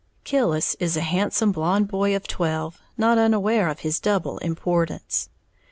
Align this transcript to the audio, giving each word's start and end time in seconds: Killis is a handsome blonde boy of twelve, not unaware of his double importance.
Killis 0.23 0.75
is 0.79 0.97
a 0.97 1.01
handsome 1.01 1.51
blonde 1.51 1.87
boy 1.87 2.15
of 2.15 2.27
twelve, 2.27 2.81
not 2.97 3.19
unaware 3.19 3.67
of 3.69 3.81
his 3.81 3.99
double 3.99 4.39
importance. 4.39 5.29